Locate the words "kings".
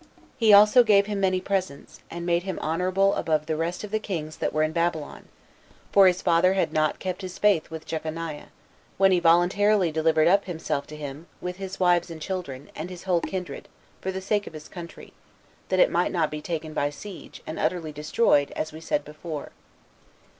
3.99-4.37